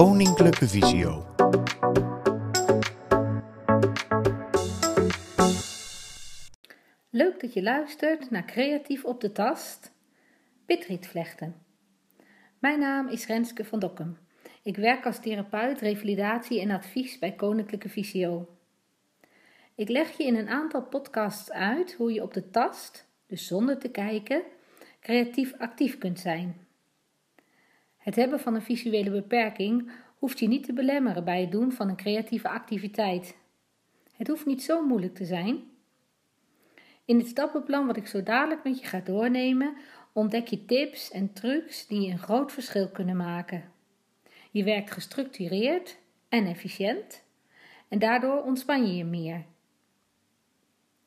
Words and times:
Koninklijke 0.00 0.68
Visio. 0.68 1.24
Leuk 7.10 7.40
dat 7.40 7.52
je 7.52 7.62
luistert 7.62 8.30
naar 8.30 8.44
Creatief 8.44 9.04
op 9.04 9.20
de 9.20 9.32
Tast, 9.32 9.92
Pitrietvlechten. 10.66 11.54
Mijn 12.58 12.78
naam 12.78 13.08
is 13.08 13.26
Renske 13.26 13.64
van 13.64 13.78
Dokkum. 13.78 14.18
Ik 14.62 14.76
werk 14.76 15.06
als 15.06 15.20
therapeut, 15.20 15.80
revalidatie 15.80 16.60
en 16.60 16.70
advies 16.70 17.18
bij 17.18 17.32
Koninklijke 17.32 17.88
Visio. 17.88 18.48
Ik 19.74 19.88
leg 19.88 20.16
je 20.16 20.24
in 20.24 20.36
een 20.36 20.48
aantal 20.48 20.82
podcasts 20.82 21.52
uit 21.52 21.94
hoe 21.94 22.12
je 22.12 22.22
op 22.22 22.34
de 22.34 22.50
tast, 22.50 23.06
dus 23.26 23.46
zonder 23.46 23.78
te 23.78 23.88
kijken, 23.90 24.42
creatief 25.00 25.54
actief 25.58 25.98
kunt 25.98 26.20
zijn. 26.20 26.59
Het 28.00 28.16
hebben 28.16 28.40
van 28.40 28.54
een 28.54 28.62
visuele 28.62 29.10
beperking 29.10 29.90
hoeft 30.18 30.38
je 30.38 30.48
niet 30.48 30.64
te 30.64 30.72
belemmeren 30.72 31.24
bij 31.24 31.40
het 31.40 31.50
doen 31.50 31.72
van 31.72 31.88
een 31.88 31.96
creatieve 31.96 32.48
activiteit. 32.48 33.36
Het 34.16 34.28
hoeft 34.28 34.46
niet 34.46 34.62
zo 34.62 34.86
moeilijk 34.86 35.14
te 35.14 35.24
zijn. 35.24 35.62
In 37.04 37.18
het 37.18 37.28
stappenplan 37.28 37.86
wat 37.86 37.96
ik 37.96 38.06
zo 38.06 38.22
dadelijk 38.22 38.64
met 38.64 38.80
je 38.80 38.86
ga 38.86 39.00
doornemen, 39.00 39.76
ontdek 40.12 40.46
je 40.46 40.64
tips 40.64 41.10
en 41.10 41.32
trucs 41.32 41.86
die 41.86 42.10
een 42.10 42.18
groot 42.18 42.52
verschil 42.52 42.88
kunnen 42.88 43.16
maken. 43.16 43.72
Je 44.50 44.64
werkt 44.64 44.90
gestructureerd 44.90 45.98
en 46.28 46.46
efficiënt 46.46 47.24
en 47.88 47.98
daardoor 47.98 48.42
ontspan 48.42 48.86
je 48.86 48.96
je 48.96 49.04
meer. 49.04 49.44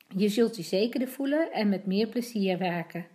Je 0.08 0.30
zult 0.30 0.56
je 0.56 0.64
zekerder 0.64 1.08
voelen 1.08 1.52
en 1.52 1.70
met 1.70 1.86
meer 1.86 2.08
plezier 2.08 2.58
werken. 2.58 3.08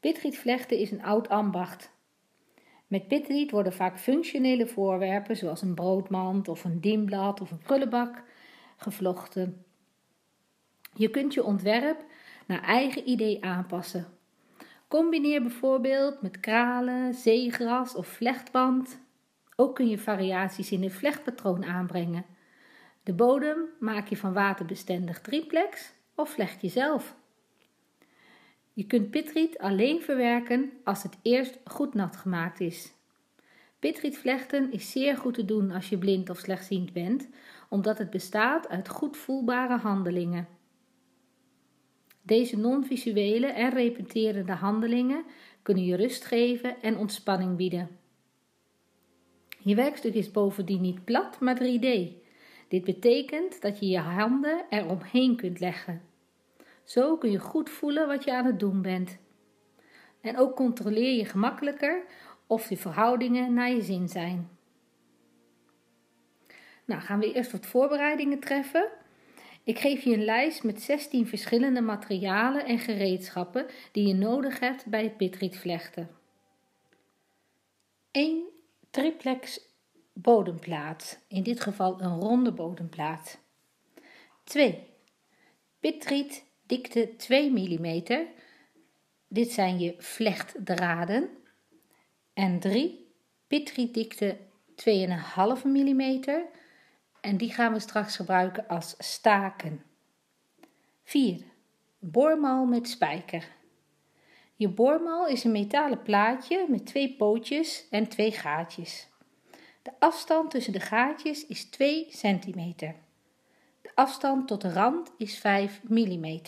Pitrietvlechten 0.00 0.78
is 0.78 0.90
een 0.90 1.02
oud 1.02 1.28
ambacht. 1.28 1.90
Met 2.86 3.08
pitriet 3.08 3.50
worden 3.50 3.72
vaak 3.72 3.98
functionele 3.98 4.66
voorwerpen 4.66 5.36
zoals 5.36 5.62
een 5.62 5.74
broodmand 5.74 6.48
of 6.48 6.64
een 6.64 6.80
dienblad 6.80 7.40
of 7.40 7.50
een 7.50 7.58
prullenbak 7.58 8.22
gevlochten. 8.76 9.64
Je 10.94 11.10
kunt 11.10 11.34
je 11.34 11.44
ontwerp 11.44 12.04
naar 12.46 12.62
eigen 12.62 13.08
idee 13.08 13.44
aanpassen. 13.44 14.17
Combineer 14.88 15.42
bijvoorbeeld 15.42 16.22
met 16.22 16.40
kralen, 16.40 17.14
zeegras 17.14 17.94
of 17.94 18.06
vlechtband. 18.06 19.00
Ook 19.56 19.74
kun 19.74 19.88
je 19.88 19.98
variaties 19.98 20.72
in 20.72 20.82
een 20.82 20.90
vlechtpatroon 20.90 21.64
aanbrengen. 21.64 22.24
De 23.02 23.12
bodem 23.12 23.58
maak 23.80 24.08
je 24.08 24.16
van 24.16 24.32
waterbestendig 24.32 25.20
triplex 25.20 25.92
of 26.14 26.30
vlecht 26.30 26.60
je 26.60 26.68
zelf. 26.68 27.16
Je 28.72 28.86
kunt 28.86 29.10
pitriet 29.10 29.58
alleen 29.58 30.02
verwerken 30.02 30.72
als 30.84 31.02
het 31.02 31.18
eerst 31.22 31.58
goed 31.64 31.94
nat 31.94 32.16
gemaakt 32.16 32.60
is. 32.60 32.92
Pitrietvlechten 33.78 34.72
is 34.72 34.90
zeer 34.90 35.16
goed 35.16 35.34
te 35.34 35.44
doen 35.44 35.70
als 35.70 35.88
je 35.88 35.98
blind 35.98 36.30
of 36.30 36.38
slechtziend 36.38 36.92
bent, 36.92 37.28
omdat 37.68 37.98
het 37.98 38.10
bestaat 38.10 38.68
uit 38.68 38.88
goed 38.88 39.16
voelbare 39.16 39.76
handelingen. 39.76 40.57
Deze 42.28 42.58
non-visuele 42.58 43.46
en 43.46 43.70
repeterende 43.70 44.52
handelingen 44.52 45.24
kunnen 45.62 45.84
je 45.84 45.96
rust 45.96 46.24
geven 46.24 46.82
en 46.82 46.96
ontspanning 46.96 47.56
bieden. 47.56 47.98
Je 49.58 49.74
werkstuk 49.74 50.14
is 50.14 50.30
bovendien 50.30 50.80
niet 50.80 51.04
plat, 51.04 51.40
maar 51.40 51.58
3D. 51.62 52.12
Dit 52.68 52.84
betekent 52.84 53.60
dat 53.60 53.78
je 53.78 53.88
je 53.88 53.98
handen 53.98 54.64
eromheen 54.70 55.36
kunt 55.36 55.60
leggen. 55.60 56.02
Zo 56.84 57.16
kun 57.16 57.30
je 57.30 57.38
goed 57.38 57.70
voelen 57.70 58.06
wat 58.06 58.24
je 58.24 58.32
aan 58.32 58.46
het 58.46 58.60
doen 58.60 58.82
bent. 58.82 59.18
En 60.20 60.36
ook 60.36 60.56
controleer 60.56 61.16
je 61.16 61.24
gemakkelijker 61.24 62.04
of 62.46 62.66
de 62.66 62.76
verhoudingen 62.76 63.54
naar 63.54 63.70
je 63.70 63.82
zin 63.82 64.08
zijn. 64.08 64.48
Nou, 66.84 67.00
gaan 67.00 67.18
we 67.18 67.32
eerst 67.32 67.52
wat 67.52 67.66
voorbereidingen 67.66 68.40
treffen. 68.40 68.88
Ik 69.68 69.78
geef 69.78 70.04
je 70.04 70.12
een 70.12 70.24
lijst 70.24 70.62
met 70.62 70.82
16 70.82 71.26
verschillende 71.26 71.80
materialen 71.80 72.64
en 72.64 72.78
gereedschappen 72.78 73.66
die 73.92 74.06
je 74.06 74.14
nodig 74.14 74.60
hebt 74.60 74.86
bij 74.86 75.02
het 75.02 75.16
pitrietvlechten. 75.16 76.10
1 78.10 78.42
triplex 78.90 79.60
bodemplaat, 80.12 81.24
in 81.28 81.42
dit 81.42 81.60
geval 81.60 82.00
een 82.00 82.20
ronde 82.20 82.52
bodemplaat. 82.52 83.38
2 84.44 84.86
pitriet 85.80 86.44
dikte 86.66 87.16
2 87.16 87.50
mm. 87.50 88.02
Dit 89.28 89.50
zijn 89.50 89.78
je 89.78 89.94
vlechtdraden. 89.98 91.30
En 92.34 92.58
3 92.58 93.06
pitriet 93.46 93.94
dikte 93.94 94.36
2,5 94.74 95.64
mm 95.64 96.22
en 97.20 97.36
die 97.36 97.52
gaan 97.52 97.72
we 97.72 97.78
straks 97.78 98.16
gebruiken 98.16 98.68
als 98.68 98.94
staken. 98.98 99.82
4. 101.04 101.44
Boormal 101.98 102.64
met 102.64 102.88
spijker. 102.88 103.56
Je 104.56 104.68
boormal 104.68 105.26
is 105.26 105.44
een 105.44 105.52
metalen 105.52 106.02
plaatje 106.02 106.66
met 106.68 106.86
twee 106.86 107.16
pootjes 107.16 107.88
en 107.90 108.08
twee 108.08 108.32
gaatjes. 108.32 109.08
De 109.82 109.90
afstand 109.98 110.50
tussen 110.50 110.72
de 110.72 110.80
gaatjes 110.80 111.46
is 111.46 111.64
2 111.64 112.06
cm. 112.06 112.74
De 113.82 113.90
afstand 113.94 114.48
tot 114.48 114.60
de 114.60 114.72
rand 114.72 115.12
is 115.16 115.38
5 115.38 115.80
mm. 115.88 116.40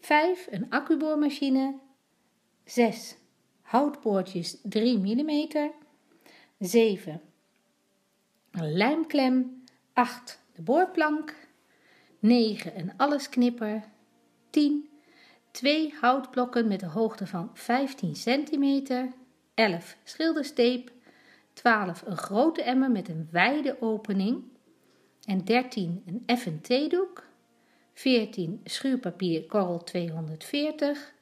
5. 0.00 0.46
Een 0.50 0.70
accuboormachine. 0.70 1.78
6. 2.64 3.16
Houtboordjes 3.62 4.60
3 4.62 4.98
mm. 4.98 5.70
7 6.58 7.22
lijmklem, 8.64 9.64
8 9.92 10.40
de 10.54 10.62
boorplank, 10.62 11.34
9 12.18 12.78
een 12.78 12.92
allesknipper, 12.96 13.84
10 14.50 14.88
twee 15.56 15.94
houtblokken 16.00 16.68
met 16.68 16.82
een 16.82 16.88
hoogte 16.88 17.26
van 17.26 17.50
15 17.54 18.12
cm, 18.12 18.82
11 19.54 19.96
schildersteep, 20.04 20.92
12 21.52 22.02
een 22.06 22.16
grote 22.16 22.62
emmer 22.62 22.90
met 22.90 23.08
een 23.08 23.28
wijde 23.30 23.76
opening 23.80 24.44
en 25.24 25.44
13 25.44 26.02
een 26.06 26.22
effen 26.26 26.60
theedoek, 26.60 27.26
14 27.92 28.60
schuurpapier 28.64 29.46
korrel 29.46 29.82
240, 29.82 31.12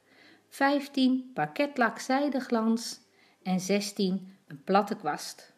15 0.48 1.30
parketlak 1.34 1.98
zijdeglans 1.98 3.00
en 3.42 3.60
16 3.60 4.36
een 4.46 4.62
platte 4.64 4.96
kwast. 4.96 5.53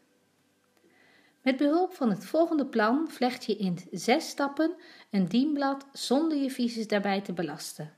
Met 1.47 1.57
behulp 1.57 1.95
van 1.95 2.10
het 2.10 2.25
volgende 2.25 2.66
plan 2.66 3.09
vlecht 3.09 3.45
je 3.45 3.57
in 3.57 3.78
zes 3.91 4.28
stappen 4.28 4.75
een 5.10 5.27
dienblad 5.27 5.87
zonder 5.93 6.39
je 6.39 6.51
visus 6.51 6.89
daarbij 6.89 7.21
te 7.21 7.33
belasten. 7.33 7.93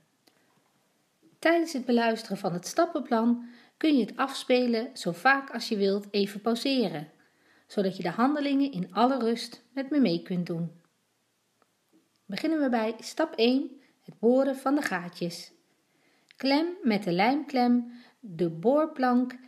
Tijdens 1.38 1.72
het 1.72 1.84
beluisteren 1.84 2.36
van 2.36 2.52
het 2.52 2.66
stappenplan 2.66 3.48
kun 3.76 3.96
je 3.96 4.04
het 4.04 4.16
afspelen 4.16 4.90
zo 4.92 5.12
vaak 5.12 5.50
als 5.50 5.68
je 5.68 5.76
wilt 5.76 6.06
even 6.10 6.40
pauzeren, 6.40 7.10
zodat 7.66 7.96
je 7.96 8.02
de 8.02 8.10
handelingen 8.10 8.72
in 8.72 8.92
alle 8.92 9.18
rust 9.18 9.62
met 9.72 9.90
me 9.90 10.00
mee 10.00 10.22
kunt 10.22 10.46
doen. 10.46 10.80
Beginnen 12.26 12.60
we 12.60 12.68
bij 12.68 12.94
stap 12.98 13.34
1, 13.34 13.70
het 14.02 14.18
boren 14.18 14.56
van 14.56 14.74
de 14.74 14.82
gaatjes. 14.82 15.52
Klem 16.36 16.66
met 16.82 17.02
de 17.02 17.12
lijmklem 17.12 17.92
de 18.20 18.50
boorplank 18.50 19.38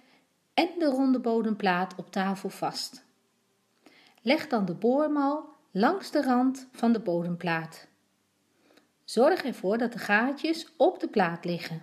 en 0.55 0.69
de 0.79 0.87
ronde 0.87 1.21
bodemplaat 1.21 1.95
op 1.97 2.11
tafel 2.11 2.49
vast. 2.49 3.09
Leg 4.23 4.47
dan 4.47 4.65
de 4.65 4.75
boormal 4.75 5.49
langs 5.71 6.11
de 6.11 6.23
rand 6.23 6.69
van 6.73 6.93
de 6.93 7.01
bodemplaat. 7.01 7.87
Zorg 9.05 9.43
ervoor 9.43 9.79
dat 9.79 9.93
de 9.93 9.99
gaatjes 9.99 10.69
op 10.77 11.01
de 11.01 11.09
plaat 11.09 11.45
liggen. 11.45 11.83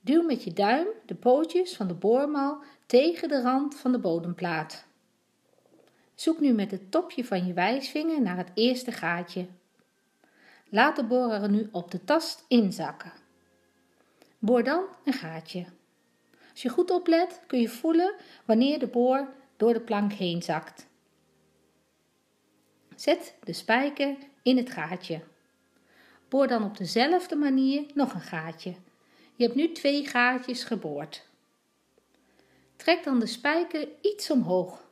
Duw 0.00 0.22
met 0.22 0.44
je 0.44 0.52
duim 0.52 0.86
de 1.06 1.14
pootjes 1.14 1.76
van 1.76 1.88
de 1.88 1.94
boormal 1.94 2.62
tegen 2.86 3.28
de 3.28 3.42
rand 3.42 3.74
van 3.74 3.92
de 3.92 3.98
bodemplaat. 3.98 4.84
Zoek 6.14 6.40
nu 6.40 6.52
met 6.52 6.70
het 6.70 6.90
topje 6.90 7.24
van 7.24 7.46
je 7.46 7.52
wijsvinger 7.52 8.22
naar 8.22 8.36
het 8.36 8.50
eerste 8.54 8.92
gaatje. 8.92 9.46
Laat 10.68 10.96
de 10.96 11.04
borer 11.04 11.50
nu 11.50 11.68
op 11.72 11.90
de 11.90 12.04
tast 12.04 12.44
inzakken. 12.48 13.12
Boor 14.38 14.62
dan 14.62 14.84
een 15.04 15.12
gaatje. 15.12 15.64
Als 16.50 16.62
je 16.62 16.68
goed 16.68 16.90
oplet 16.90 17.40
kun 17.46 17.60
je 17.60 17.68
voelen 17.68 18.14
wanneer 18.44 18.78
de 18.78 18.86
boor 18.86 19.28
door 19.62 19.72
de 19.72 19.80
plank 19.80 20.12
heen 20.12 20.42
zakt. 20.42 20.86
Zet 22.96 23.36
de 23.44 23.52
spijker 23.52 24.16
in 24.42 24.56
het 24.56 24.70
gaatje. 24.70 25.20
Boor 26.28 26.46
dan 26.46 26.64
op 26.64 26.76
dezelfde 26.76 27.36
manier 27.36 27.86
nog 27.94 28.14
een 28.14 28.20
gaatje. 28.20 28.74
Je 29.36 29.44
hebt 29.44 29.56
nu 29.56 29.72
twee 29.72 30.06
gaatjes 30.06 30.64
geboord. 30.64 31.26
Trek 32.76 33.04
dan 33.04 33.18
de 33.18 33.26
spijker 33.26 33.88
iets 34.00 34.30
omhoog. 34.30 34.90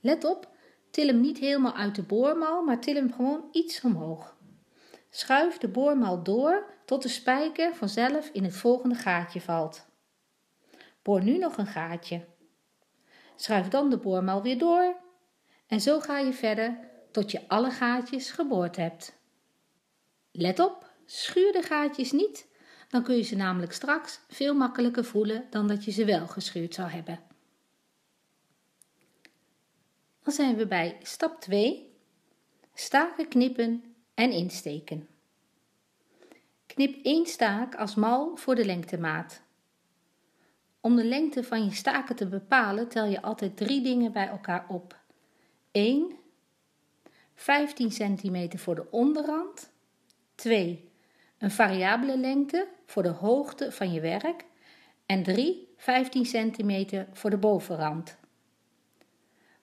Let 0.00 0.24
op, 0.24 0.48
til 0.90 1.06
hem 1.06 1.20
niet 1.20 1.38
helemaal 1.38 1.74
uit 1.74 1.94
de 1.94 2.02
boormal, 2.02 2.62
maar 2.62 2.80
til 2.80 2.94
hem 2.94 3.12
gewoon 3.12 3.48
iets 3.52 3.80
omhoog. 3.80 4.36
Schuif 5.10 5.58
de 5.58 5.68
boormal 5.68 6.22
door 6.22 6.64
tot 6.84 7.02
de 7.02 7.08
spijker 7.08 7.74
vanzelf 7.74 8.30
in 8.32 8.44
het 8.44 8.56
volgende 8.56 8.94
gaatje 8.94 9.40
valt. 9.40 9.86
Boor 11.02 11.22
nu 11.22 11.38
nog 11.38 11.56
een 11.56 11.66
gaatje. 11.66 12.38
Schuif 13.40 13.68
dan 13.68 13.90
de 13.90 13.96
boormal 13.96 14.42
weer 14.42 14.58
door 14.58 14.96
en 15.66 15.80
zo 15.80 16.00
ga 16.00 16.18
je 16.18 16.32
verder 16.32 16.78
tot 17.10 17.30
je 17.30 17.48
alle 17.48 17.70
gaatjes 17.70 18.30
geboord 18.30 18.76
hebt. 18.76 19.18
Let 20.30 20.58
op, 20.58 20.90
schuur 21.06 21.52
de 21.52 21.62
gaatjes 21.62 22.12
niet, 22.12 22.46
dan 22.88 23.02
kun 23.02 23.16
je 23.16 23.22
ze 23.22 23.36
namelijk 23.36 23.72
straks 23.72 24.20
veel 24.28 24.54
makkelijker 24.54 25.04
voelen 25.04 25.46
dan 25.50 25.68
dat 25.68 25.84
je 25.84 25.90
ze 25.90 26.04
wel 26.04 26.26
geschuurd 26.26 26.74
zou 26.74 26.90
hebben. 26.90 27.20
Dan 30.22 30.32
zijn 30.32 30.56
we 30.56 30.66
bij 30.66 30.98
stap 31.02 31.40
2. 31.40 31.94
Staken 32.74 33.28
knippen 33.28 33.94
en 34.14 34.30
insteken. 34.30 35.08
Knip 36.66 37.04
één 37.04 37.26
staak 37.26 37.74
als 37.74 37.94
mal 37.94 38.36
voor 38.36 38.54
de 38.54 38.64
lengtemaat. 38.64 39.42
Om 40.80 40.96
de 40.96 41.04
lengte 41.04 41.44
van 41.44 41.64
je 41.64 41.74
staken 41.74 42.16
te 42.16 42.26
bepalen 42.26 42.88
tel 42.88 43.04
je 43.04 43.22
altijd 43.22 43.56
drie 43.56 43.82
dingen 43.82 44.12
bij 44.12 44.28
elkaar 44.28 44.64
op. 44.68 44.98
1. 45.70 46.12
15 47.34 47.88
cm 47.88 48.58
voor 48.58 48.74
de 48.74 48.90
onderrand. 48.90 49.70
2. 50.34 50.90
Een 51.38 51.50
variabele 51.50 52.18
lengte 52.18 52.68
voor 52.86 53.02
de 53.02 53.08
hoogte 53.08 53.72
van 53.72 53.92
je 53.92 54.00
werk. 54.00 54.44
En 55.06 55.22
3. 55.22 55.68
15 55.76 56.22
cm 56.22 57.04
voor 57.12 57.30
de 57.30 57.36
bovenrand. 57.36 58.18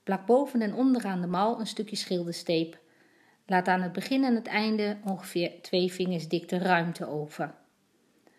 Plak 0.04 0.26
boven 0.26 0.62
en 0.62 0.74
onderaan 0.74 1.22
de 1.22 1.28
mal 1.28 1.60
een 1.60 1.68
stukje 1.68 1.96
schildersteep. 1.96 2.80
Laat 3.46 3.68
aan 3.68 3.82
het 3.82 3.92
begin 3.92 4.24
en 4.24 4.36
het 4.36 4.48
einde 4.48 4.98
ongeveer 5.04 5.62
twee 5.62 5.92
vingers 5.92 6.28
dikte 6.28 6.58
ruimte 6.58 7.08
over. 7.08 7.54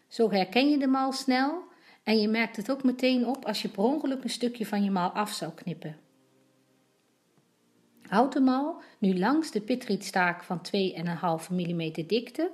Zo 0.08 0.30
herken 0.30 0.70
je 0.70 0.78
de 0.78 0.86
mal 0.86 1.12
snel 1.12 1.67
en 2.08 2.20
je 2.20 2.28
merkt 2.28 2.56
het 2.56 2.70
ook 2.70 2.82
meteen 2.82 3.26
op 3.26 3.44
als 3.44 3.62
je 3.62 3.68
per 3.68 3.84
ongeluk 3.84 4.24
een 4.24 4.30
stukje 4.30 4.66
van 4.66 4.84
je 4.84 4.90
mal 4.90 5.10
af 5.10 5.32
zou 5.32 5.52
knippen. 5.52 5.96
Houd 8.02 8.32
de 8.32 8.40
mal 8.40 8.82
nu 8.98 9.18
langs 9.18 9.50
de 9.50 9.60
pitrietstaak 9.60 10.42
van 10.42 10.60
2,5 10.76 11.50
mm 11.50 11.92
dikte. 12.06 12.50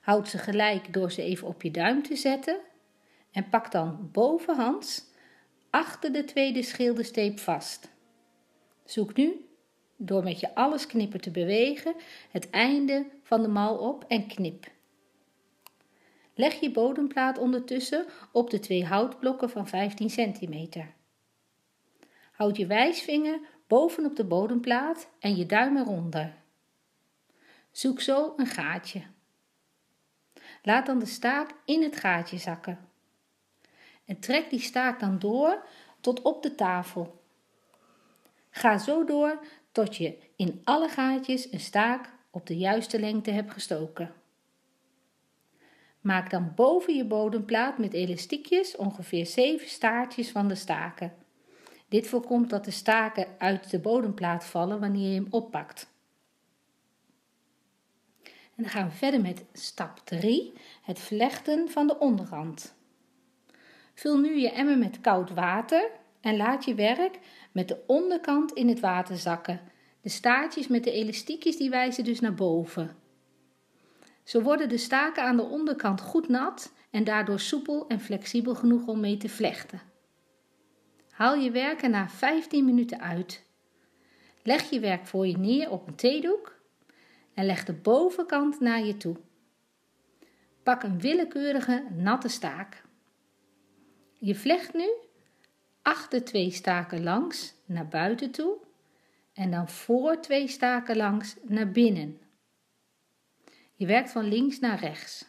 Houd 0.00 0.28
ze 0.28 0.38
gelijk 0.38 0.92
door 0.92 1.12
ze 1.12 1.22
even 1.22 1.48
op 1.48 1.62
je 1.62 1.70
duim 1.70 2.02
te 2.02 2.16
zetten. 2.16 2.56
En 3.32 3.48
pak 3.48 3.72
dan 3.72 4.08
bovenhands 4.12 5.04
achter 5.70 6.12
de 6.12 6.24
tweede 6.24 6.62
schildersteep 6.62 7.38
vast. 7.38 7.88
Zoek 8.84 9.16
nu, 9.16 9.48
door 9.96 10.22
met 10.22 10.40
je 10.40 10.54
alles 10.54 10.86
knippen 10.86 11.20
te 11.20 11.30
bewegen, 11.30 11.94
het 12.30 12.50
einde 12.50 13.06
van 13.22 13.42
de 13.42 13.48
mal 13.48 13.76
op 13.76 14.04
en 14.08 14.26
knip. 14.26 14.66
Leg 16.40 16.60
je 16.60 16.70
bodemplaat 16.70 17.38
ondertussen 17.38 18.06
op 18.32 18.50
de 18.50 18.58
twee 18.58 18.84
houtblokken 18.86 19.50
van 19.50 19.68
15 19.68 20.08
cm. 20.08 20.84
Houd 22.32 22.56
je 22.56 22.66
wijsvinger 22.66 23.40
bovenop 23.66 24.16
de 24.16 24.24
bodemplaat 24.24 25.08
en 25.18 25.36
je 25.36 25.46
duim 25.46 25.76
eronder. 25.76 26.34
Zoek 27.70 28.00
zo 28.00 28.32
een 28.36 28.46
gaatje. 28.46 29.02
Laat 30.62 30.86
dan 30.86 30.98
de 30.98 31.06
staak 31.06 31.50
in 31.64 31.82
het 31.82 31.96
gaatje 31.96 32.38
zakken. 32.38 32.88
En 34.04 34.20
trek 34.20 34.50
die 34.50 34.60
staak 34.60 35.00
dan 35.00 35.18
door 35.18 35.66
tot 36.00 36.22
op 36.22 36.42
de 36.42 36.54
tafel. 36.54 37.22
Ga 38.50 38.78
zo 38.78 39.04
door 39.04 39.44
tot 39.72 39.96
je 39.96 40.18
in 40.36 40.60
alle 40.64 40.88
gaatjes 40.88 41.52
een 41.52 41.60
staak 41.60 42.12
op 42.30 42.46
de 42.46 42.56
juiste 42.56 43.00
lengte 43.00 43.30
hebt 43.30 43.52
gestoken. 43.52 44.19
Maak 46.00 46.30
dan 46.30 46.52
boven 46.54 46.96
je 46.96 47.04
bodemplaat 47.04 47.78
met 47.78 47.92
elastiekjes 47.92 48.76
ongeveer 48.76 49.26
7 49.26 49.68
staartjes 49.68 50.30
van 50.30 50.48
de 50.48 50.54
staken. 50.54 51.14
Dit 51.88 52.06
voorkomt 52.06 52.50
dat 52.50 52.64
de 52.64 52.70
staken 52.70 53.26
uit 53.38 53.70
de 53.70 53.78
bodemplaat 53.78 54.44
vallen 54.44 54.80
wanneer 54.80 55.08
je 55.08 55.14
hem 55.14 55.26
oppakt. 55.30 55.92
En 58.24 58.66
dan 58.66 58.68
gaan 58.68 58.88
we 58.88 58.94
verder 58.94 59.20
met 59.20 59.44
stap 59.52 59.98
3, 60.04 60.52
het 60.82 60.98
vlechten 60.98 61.68
van 61.68 61.86
de 61.86 61.98
onderrand. 61.98 62.74
Vul 63.94 64.18
nu 64.18 64.38
je 64.38 64.50
emmer 64.50 64.78
met 64.78 65.00
koud 65.00 65.30
water 65.30 65.90
en 66.20 66.36
laat 66.36 66.64
je 66.64 66.74
werk 66.74 67.18
met 67.52 67.68
de 67.68 67.82
onderkant 67.86 68.52
in 68.52 68.68
het 68.68 68.80
water 68.80 69.16
zakken. 69.16 69.60
De 70.00 70.08
staartjes 70.08 70.68
met 70.68 70.84
de 70.84 70.92
elastiekjes 70.92 71.56
die 71.56 71.70
wijzen 71.70 72.04
dus 72.04 72.20
naar 72.20 72.34
boven. 72.34 72.96
Zo 74.24 74.40
worden 74.42 74.68
de 74.68 74.76
staken 74.76 75.22
aan 75.22 75.36
de 75.36 75.42
onderkant 75.42 76.00
goed 76.00 76.28
nat 76.28 76.72
en 76.90 77.04
daardoor 77.04 77.40
soepel 77.40 77.86
en 77.88 78.00
flexibel 78.00 78.54
genoeg 78.54 78.86
om 78.86 79.00
mee 79.00 79.16
te 79.16 79.28
vlechten. 79.28 79.80
Haal 81.10 81.34
je 81.34 81.50
werk 81.50 81.82
er 81.82 81.90
na 81.90 82.08
15 82.08 82.64
minuten 82.64 83.00
uit. 83.00 83.46
Leg 84.42 84.70
je 84.70 84.80
werk 84.80 85.06
voor 85.06 85.26
je 85.26 85.38
neer 85.38 85.70
op 85.70 85.86
een 85.86 85.94
theedoek 85.94 86.58
en 87.34 87.46
leg 87.46 87.64
de 87.64 87.72
bovenkant 87.72 88.60
naar 88.60 88.84
je 88.84 88.96
toe. 88.96 89.16
Pak 90.62 90.82
een 90.82 91.00
willekeurige 91.00 91.86
natte 91.90 92.28
staak. 92.28 92.82
Je 94.18 94.34
vlecht 94.34 94.74
nu 94.74 94.88
achter 95.82 96.24
twee 96.24 96.50
staken 96.50 97.02
langs 97.02 97.54
naar 97.64 97.88
buiten 97.88 98.30
toe 98.30 98.56
en 99.32 99.50
dan 99.50 99.68
voor 99.68 100.20
twee 100.20 100.48
staken 100.48 100.96
langs 100.96 101.36
naar 101.42 101.70
binnen. 101.70 102.18
Je 103.80 103.86
werkt 103.86 104.10
van 104.10 104.24
links 104.24 104.58
naar 104.58 104.78
rechts. 104.78 105.26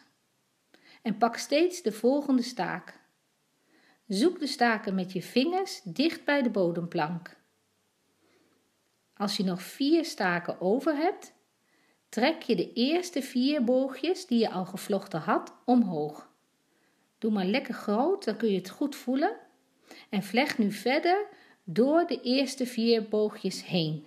En 1.02 1.18
pak 1.18 1.36
steeds 1.36 1.82
de 1.82 1.92
volgende 1.92 2.42
staak. 2.42 3.00
Zoek 4.06 4.38
de 4.38 4.46
staken 4.46 4.94
met 4.94 5.12
je 5.12 5.22
vingers 5.22 5.80
dicht 5.84 6.24
bij 6.24 6.42
de 6.42 6.50
bodemplank. 6.50 7.36
Als 9.16 9.36
je 9.36 9.44
nog 9.44 9.62
vier 9.62 10.04
staken 10.04 10.60
over 10.60 10.96
hebt, 10.96 11.32
trek 12.08 12.42
je 12.42 12.56
de 12.56 12.72
eerste 12.72 13.22
vier 13.22 13.64
boogjes 13.64 14.26
die 14.26 14.38
je 14.38 14.50
al 14.50 14.64
gevlochten 14.64 15.20
had 15.20 15.54
omhoog. 15.64 16.30
Doe 17.18 17.30
maar 17.30 17.46
lekker 17.46 17.74
groot, 17.74 18.24
dan 18.24 18.36
kun 18.36 18.48
je 18.50 18.58
het 18.58 18.70
goed 18.70 18.96
voelen. 18.96 19.36
En 20.10 20.22
vlecht 20.22 20.58
nu 20.58 20.72
verder 20.72 21.26
door 21.64 22.06
de 22.06 22.20
eerste 22.20 22.66
vier 22.66 23.08
boogjes 23.08 23.64
heen. 23.64 24.06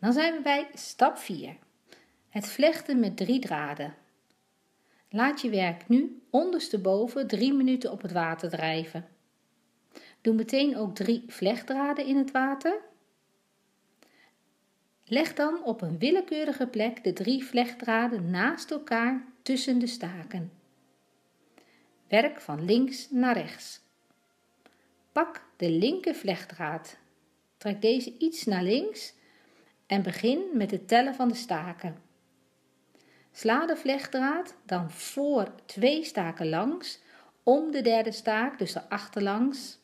Dan 0.00 0.12
zijn 0.12 0.34
we 0.34 0.42
bij 0.42 0.68
stap 0.74 1.18
4. 1.18 1.56
Het 2.28 2.48
vlechten 2.48 3.00
met 3.00 3.16
drie 3.16 3.40
draden. 3.40 3.94
Laat 5.08 5.40
je 5.40 5.50
werk 5.50 5.88
nu 5.88 6.22
ondersteboven 6.30 7.26
drie 7.26 7.52
minuten 7.52 7.90
op 7.90 8.02
het 8.02 8.12
water 8.12 8.50
drijven. 8.50 9.08
Doe 10.20 10.34
meteen 10.34 10.76
ook 10.76 10.94
drie 10.94 11.24
vlechtdraden 11.26 12.06
in 12.06 12.16
het 12.16 12.30
water. 12.30 12.80
Leg 15.04 15.34
dan 15.34 15.64
op 15.64 15.82
een 15.82 15.98
willekeurige 15.98 16.66
plek 16.66 17.04
de 17.04 17.12
drie 17.12 17.44
vlechtdraden 17.44 18.30
naast 18.30 18.70
elkaar 18.70 19.24
tussen 19.42 19.78
de 19.78 19.86
staken. 19.86 20.52
Werk 22.08 22.40
van 22.40 22.64
links 22.64 23.10
naar 23.10 23.36
rechts. 23.36 23.80
Pak 25.12 25.44
de 25.56 25.70
linker 25.70 26.14
vlechtdraad. 26.14 26.98
Trek 27.56 27.82
deze 27.82 28.14
iets 28.18 28.44
naar 28.44 28.62
links 28.62 29.14
en 29.90 30.02
begin 30.02 30.42
met 30.52 30.70
het 30.70 30.88
tellen 30.88 31.14
van 31.14 31.28
de 31.28 31.34
staken. 31.34 31.96
Sla 33.32 33.66
de 33.66 33.76
vlechtdraad 33.76 34.56
dan 34.64 34.90
voor 34.90 35.52
twee 35.66 36.04
staken 36.04 36.48
langs, 36.48 37.00
om 37.42 37.70
de 37.70 37.82
derde 37.82 38.12
staak, 38.12 38.58
dus 38.58 38.72
de 38.72 38.88
achterlangs. 38.88 39.78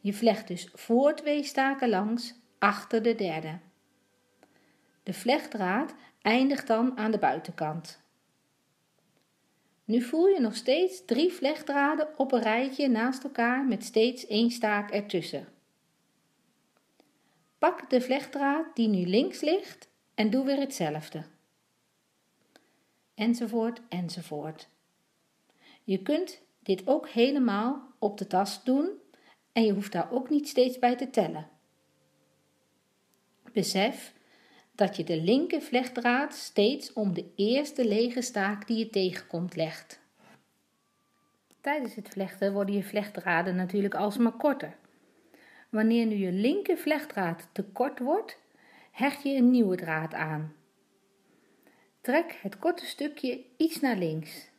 Je 0.00 0.12
vlecht 0.12 0.48
dus 0.48 0.68
voor 0.74 1.14
twee 1.14 1.44
staken 1.44 1.88
langs, 1.88 2.34
achter 2.58 3.02
de 3.02 3.14
derde. 3.14 3.58
De 5.02 5.12
vlechtdraad 5.12 5.94
eindigt 6.22 6.66
dan 6.66 6.98
aan 6.98 7.10
de 7.10 7.18
buitenkant. 7.18 8.00
Nu 9.84 10.02
voel 10.02 10.26
je 10.26 10.40
nog 10.40 10.56
steeds 10.56 11.04
drie 11.04 11.32
vlechtdraden 11.32 12.18
op 12.18 12.32
een 12.32 12.42
rijtje 12.42 12.88
naast 12.88 13.24
elkaar 13.24 13.64
met 13.64 13.84
steeds 13.84 14.26
één 14.26 14.50
staak 14.50 14.90
ertussen. 14.90 15.55
Pak 17.66 17.90
de 17.90 18.00
vlechtdraad 18.00 18.76
die 18.76 18.88
nu 18.88 19.06
links 19.06 19.40
ligt 19.40 19.88
en 20.14 20.30
doe 20.30 20.44
weer 20.44 20.58
hetzelfde. 20.58 21.22
Enzovoort, 23.14 23.80
enzovoort. 23.88 24.68
Je 25.84 26.02
kunt 26.02 26.40
dit 26.62 26.86
ook 26.86 27.08
helemaal 27.08 27.92
op 27.98 28.18
de 28.18 28.26
tas 28.26 28.64
doen 28.64 28.90
en 29.52 29.64
je 29.64 29.72
hoeft 29.72 29.92
daar 29.92 30.12
ook 30.12 30.30
niet 30.30 30.48
steeds 30.48 30.78
bij 30.78 30.96
te 30.96 31.10
tellen. 31.10 31.48
Besef 33.52 34.12
dat 34.72 34.96
je 34.96 35.04
de 35.04 35.20
linker 35.20 35.60
vlechtdraad 35.60 36.34
steeds 36.34 36.92
om 36.92 37.14
de 37.14 37.32
eerste 37.36 37.88
lege 37.88 38.22
staak 38.22 38.66
die 38.66 38.78
je 38.78 38.90
tegenkomt 38.90 39.56
legt. 39.56 40.00
Tijdens 41.60 41.94
het 41.94 42.08
vlechten 42.08 42.52
worden 42.52 42.74
je 42.74 42.84
vlechtdraden 42.84 43.56
natuurlijk 43.56 43.94
alsmaar 43.94 44.36
korter. 44.36 44.76
Wanneer 45.76 46.06
nu 46.06 46.14
je 46.14 46.32
linker 46.32 46.76
vlechtdraad 46.76 47.48
te 47.52 47.64
kort 47.64 47.98
wordt, 47.98 48.38
hecht 48.90 49.22
je 49.22 49.34
een 49.34 49.50
nieuwe 49.50 49.76
draad 49.76 50.14
aan. 50.14 50.54
Trek 52.00 52.38
het 52.42 52.58
korte 52.58 52.86
stukje 52.86 53.44
iets 53.56 53.80
naar 53.80 53.96
links. 53.96 54.50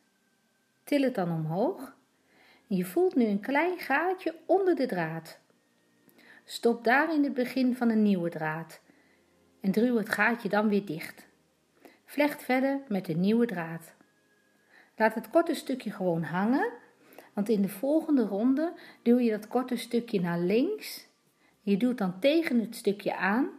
Til 0.84 1.02
het 1.02 1.14
dan 1.14 1.32
omhoog. 1.32 1.96
Je 2.66 2.84
voelt 2.84 3.14
nu 3.14 3.24
een 3.24 3.40
klein 3.40 3.78
gaatje 3.78 4.34
onder 4.46 4.74
de 4.74 4.86
draad. 4.86 5.38
Stop 6.44 6.84
daar 6.84 7.14
in 7.14 7.24
het 7.24 7.34
begin 7.34 7.76
van 7.76 7.88
een 7.90 8.02
nieuwe 8.02 8.30
draad 8.30 8.80
en 9.60 9.70
duw 9.70 9.96
het 9.96 10.08
gaatje 10.08 10.48
dan 10.48 10.68
weer 10.68 10.84
dicht. 10.84 11.26
Vlecht 12.04 12.42
verder 12.42 12.80
met 12.88 13.04
de 13.04 13.14
nieuwe 13.14 13.46
draad. 13.46 13.94
Laat 14.96 15.14
het 15.14 15.30
korte 15.30 15.54
stukje 15.54 15.90
gewoon 15.90 16.22
hangen, 16.22 16.72
want 17.34 17.48
in 17.48 17.62
de 17.62 17.68
volgende 17.68 18.22
ronde 18.26 18.72
duw 19.02 19.18
je 19.18 19.30
dat 19.30 19.48
korte 19.48 19.76
stukje 19.76 20.20
naar 20.20 20.38
links. 20.38 21.07
Je 21.60 21.76
doet 21.76 21.98
dan 21.98 22.20
tegen 22.20 22.60
het 22.60 22.76
stukje 22.76 23.16
aan 23.16 23.50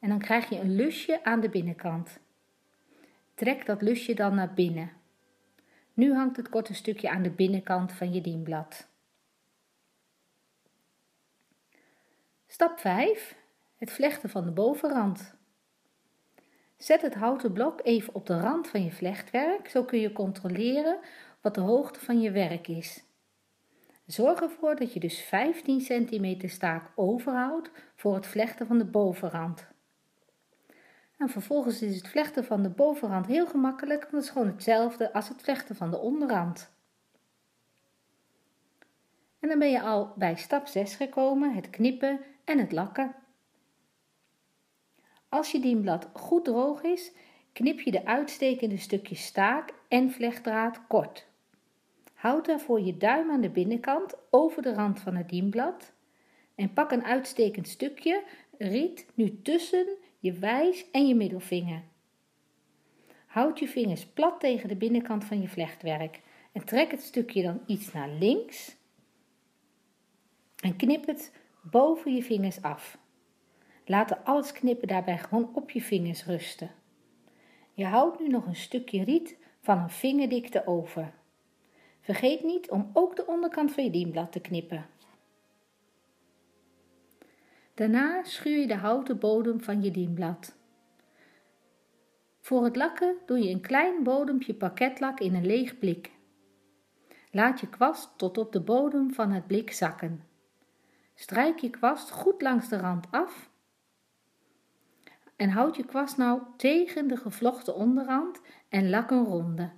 en 0.00 0.08
dan 0.08 0.18
krijg 0.18 0.48
je 0.48 0.60
een 0.60 0.76
lusje 0.76 1.24
aan 1.24 1.40
de 1.40 1.48
binnenkant. 1.48 2.18
Trek 3.34 3.66
dat 3.66 3.82
lusje 3.82 4.14
dan 4.14 4.34
naar 4.34 4.54
binnen. 4.54 4.92
Nu 5.94 6.14
hangt 6.14 6.36
het 6.36 6.48
korte 6.48 6.74
stukje 6.74 7.10
aan 7.10 7.22
de 7.22 7.30
binnenkant 7.30 7.92
van 7.92 8.12
je 8.12 8.20
dienblad. 8.20 8.88
Stap 12.46 12.78
5. 12.78 13.36
Het 13.76 13.90
vlechten 13.90 14.30
van 14.30 14.44
de 14.44 14.50
bovenrand. 14.50 15.34
Zet 16.76 17.02
het 17.02 17.14
houten 17.14 17.52
blok 17.52 17.80
even 17.82 18.14
op 18.14 18.26
de 18.26 18.40
rand 18.40 18.68
van 18.68 18.84
je 18.84 18.92
vlechtwerk, 18.92 19.68
zo 19.68 19.84
kun 19.84 20.00
je 20.00 20.12
controleren 20.12 20.98
wat 21.40 21.54
de 21.54 21.60
hoogte 21.60 22.00
van 22.00 22.20
je 22.20 22.30
werk 22.30 22.68
is. 22.68 23.05
Zorg 24.06 24.40
ervoor 24.40 24.76
dat 24.76 24.92
je 24.92 25.00
dus 25.00 25.20
15 25.20 25.78
cm 25.78 26.48
staak 26.48 26.90
overhoudt 26.94 27.70
voor 27.94 28.14
het 28.14 28.26
vlechten 28.26 28.66
van 28.66 28.78
de 28.78 28.84
bovenrand. 28.84 29.66
En 31.16 31.28
vervolgens 31.28 31.82
is 31.82 31.96
het 31.96 32.08
vlechten 32.08 32.44
van 32.44 32.62
de 32.62 32.68
bovenrand 32.68 33.26
heel 33.26 33.46
gemakkelijk, 33.46 34.00
want 34.00 34.12
het 34.12 34.22
is 34.22 34.30
gewoon 34.30 34.46
hetzelfde 34.46 35.12
als 35.12 35.28
het 35.28 35.42
vlechten 35.42 35.76
van 35.76 35.90
de 35.90 35.98
onderrand. 35.98 36.70
En 39.40 39.48
dan 39.48 39.58
ben 39.58 39.70
je 39.70 39.80
al 39.80 40.12
bij 40.16 40.36
stap 40.36 40.66
6 40.66 40.94
gekomen, 40.94 41.54
het 41.54 41.70
knippen 41.70 42.20
en 42.44 42.58
het 42.58 42.72
lakken. 42.72 43.14
Als 45.28 45.50
je 45.50 45.60
dienblad 45.60 46.08
goed 46.12 46.44
droog 46.44 46.82
is, 46.82 47.12
knip 47.52 47.80
je 47.80 47.90
de 47.90 48.06
uitstekende 48.06 48.76
stukjes 48.76 49.24
staak 49.24 49.72
en 49.88 50.10
vlechtdraad 50.10 50.86
kort. 50.86 51.26
Houd 52.26 52.46
daarvoor 52.46 52.80
je 52.80 52.96
duim 52.96 53.30
aan 53.30 53.40
de 53.40 53.50
binnenkant 53.50 54.14
over 54.30 54.62
de 54.62 54.74
rand 54.74 55.00
van 55.00 55.16
het 55.16 55.28
dienblad 55.28 55.92
en 56.54 56.72
pak 56.72 56.90
een 56.90 57.04
uitstekend 57.04 57.68
stukje 57.68 58.22
riet 58.58 59.06
nu 59.14 59.42
tussen 59.42 59.86
je 60.18 60.32
wijs 60.32 60.90
en 60.90 61.06
je 61.06 61.14
middelvinger. 61.14 61.82
Houd 63.26 63.58
je 63.58 63.68
vingers 63.68 64.06
plat 64.06 64.40
tegen 64.40 64.68
de 64.68 64.76
binnenkant 64.76 65.24
van 65.24 65.40
je 65.40 65.48
vlechtwerk 65.48 66.20
en 66.52 66.64
trek 66.64 66.90
het 66.90 67.02
stukje 67.02 67.42
dan 67.42 67.60
iets 67.66 67.92
naar 67.92 68.08
links 68.08 68.76
en 70.60 70.76
knip 70.76 71.06
het 71.06 71.32
boven 71.62 72.14
je 72.14 72.22
vingers 72.22 72.62
af. 72.62 72.98
Laat 73.84 74.24
alles 74.24 74.52
knippen 74.52 74.88
daarbij 74.88 75.18
gewoon 75.18 75.50
op 75.54 75.70
je 75.70 75.80
vingers 75.80 76.24
rusten. 76.24 76.70
Je 77.72 77.84
houdt 77.84 78.20
nu 78.20 78.28
nog 78.28 78.46
een 78.46 78.56
stukje 78.56 79.04
riet 79.04 79.36
van 79.60 79.78
een 79.78 79.90
vingerdikte 79.90 80.66
over. 80.66 81.15
Vergeet 82.06 82.44
niet 82.44 82.70
om 82.70 82.90
ook 82.92 83.16
de 83.16 83.26
onderkant 83.26 83.72
van 83.72 83.84
je 83.84 83.90
dienblad 83.90 84.32
te 84.32 84.40
knippen. 84.40 84.86
Daarna 87.74 88.24
schuur 88.24 88.58
je 88.58 88.66
de 88.66 88.74
houten 88.74 89.18
bodem 89.18 89.60
van 89.60 89.82
je 89.82 89.90
dienblad. 89.90 90.56
Voor 92.40 92.64
het 92.64 92.76
lakken 92.76 93.16
doe 93.24 93.38
je 93.38 93.50
een 93.50 93.60
klein 93.60 94.02
bodempje 94.02 94.54
pakketlak 94.54 95.20
in 95.20 95.34
een 95.34 95.46
leeg 95.46 95.78
blik. 95.78 96.10
Laat 97.30 97.60
je 97.60 97.68
kwast 97.68 98.10
tot 98.16 98.38
op 98.38 98.52
de 98.52 98.60
bodem 98.60 99.12
van 99.14 99.30
het 99.30 99.46
blik 99.46 99.72
zakken. 99.72 100.24
Strijk 101.14 101.58
je 101.58 101.70
kwast 101.70 102.10
goed 102.10 102.42
langs 102.42 102.68
de 102.68 102.76
rand 102.76 103.06
af 103.10 103.50
en 105.36 105.50
houd 105.50 105.76
je 105.76 105.84
kwast 105.84 106.16
nou 106.16 106.42
tegen 106.56 107.08
de 107.08 107.16
gevlochten 107.16 107.74
onderrand 107.74 108.40
en 108.68 108.90
lak 108.90 109.10
een 109.10 109.24
ronde. 109.24 109.70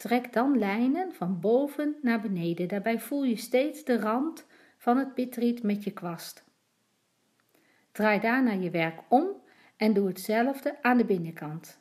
Trek 0.00 0.32
dan 0.32 0.58
lijnen 0.58 1.12
van 1.12 1.40
boven 1.40 1.96
naar 2.02 2.20
beneden. 2.20 2.68
Daarbij 2.68 3.00
voel 3.00 3.24
je 3.24 3.36
steeds 3.36 3.84
de 3.84 3.98
rand 3.98 4.46
van 4.76 4.96
het 4.96 5.14
pitriet 5.14 5.62
met 5.62 5.84
je 5.84 5.90
kwast. 5.90 6.44
Draai 7.92 8.20
daarna 8.20 8.52
je 8.52 8.70
werk 8.70 9.00
om 9.08 9.26
en 9.76 9.92
doe 9.92 10.06
hetzelfde 10.06 10.82
aan 10.82 10.96
de 10.96 11.04
binnenkant. 11.04 11.80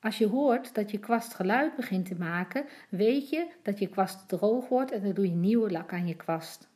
Als 0.00 0.18
je 0.18 0.26
hoort 0.26 0.74
dat 0.74 0.90
je 0.90 0.98
kwast 0.98 1.34
geluid 1.34 1.76
begint 1.76 2.06
te 2.06 2.14
maken, 2.14 2.66
weet 2.88 3.28
je 3.28 3.46
dat 3.62 3.78
je 3.78 3.88
kwast 3.88 4.28
droog 4.28 4.68
wordt 4.68 4.90
en 4.90 5.02
dan 5.02 5.12
doe 5.14 5.26
je 5.26 5.34
nieuwe 5.34 5.70
lak 5.70 5.92
aan 5.92 6.06
je 6.06 6.16
kwast. 6.16 6.68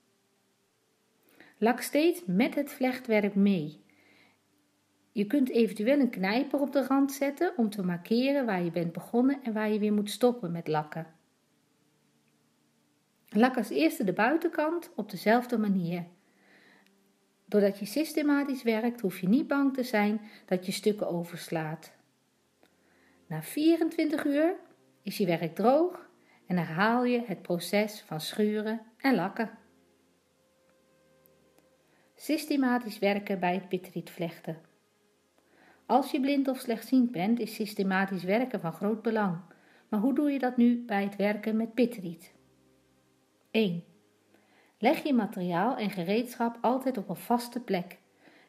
Lak 1.57 1.81
steeds 1.81 2.23
met 2.27 2.55
het 2.55 2.73
vlechtwerk 2.73 3.35
mee. 3.35 3.85
Je 5.19 5.27
kunt 5.27 5.51
eventueel 5.51 6.01
een 6.01 6.11
knijper 6.11 6.61
op 6.61 6.73
de 6.73 6.87
rand 6.87 7.13
zetten 7.13 7.53
om 7.57 7.71
te 7.71 7.83
markeren 7.83 8.47
waar 8.47 8.63
je 8.63 8.71
bent 8.71 8.93
begonnen 8.93 9.43
en 9.43 9.53
waar 9.53 9.71
je 9.71 9.79
weer 9.79 9.93
moet 9.93 10.11
stoppen 10.11 10.53
met 10.53 10.69
lakken. 10.69 11.07
Lak 13.29 13.57
als 13.57 13.71
eerste 13.71 14.05
de 14.05 14.13
buitenkant 14.13 14.91
op 14.95 15.11
dezelfde 15.11 15.59
manier. 15.59 16.05
Doordat 17.45 17.79
je 17.79 17.85
systematisch 17.85 18.63
werkt, 18.63 19.01
hoef 19.01 19.19
je 19.19 19.29
niet 19.29 19.47
bang 19.47 19.75
te 19.75 19.83
zijn 19.83 20.21
dat 20.47 20.67
je 20.67 20.73
stukken 20.73 21.09
overslaat. 21.09 21.93
Na 23.27 23.43
24 23.43 24.25
uur 24.25 24.55
is 25.03 25.17
je 25.17 25.27
werk 25.27 25.55
droog 25.55 26.11
en 26.47 26.57
herhaal 26.57 27.05
je 27.05 27.23
het 27.27 27.43
proces 27.43 28.01
van 28.01 28.21
schuren 28.21 28.81
en 28.97 29.15
lakken. 29.15 29.51
Systematisch 32.15 32.99
werken 32.99 33.41
bij 33.41 33.55
het 33.55 33.69
pitrietvlechten. 33.69 34.68
Als 35.89 36.11
je 36.11 36.21
blind 36.21 36.49
of 36.49 36.59
slechtziend 36.59 37.11
bent, 37.11 37.41
is 37.41 37.55
systematisch 37.55 38.25
werken 38.25 38.61
van 38.61 38.73
groot 38.73 39.03
belang. 39.03 39.41
Maar 39.89 40.01
hoe 40.01 40.15
doe 40.15 40.31
je 40.31 40.39
dat 40.39 40.57
nu 40.57 40.85
bij 40.85 41.03
het 41.03 41.17
werken 41.17 41.57
met 41.57 41.75
pitriet? 41.75 42.33
1. 43.51 43.85
Leg 44.79 45.03
je 45.03 45.13
materiaal 45.13 45.77
en 45.77 45.91
gereedschap 45.91 46.59
altijd 46.61 46.97
op 46.97 47.09
een 47.09 47.17
vaste 47.17 47.61
plek, 47.61 47.99